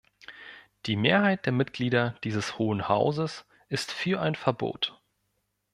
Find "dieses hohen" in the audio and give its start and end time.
2.23-2.87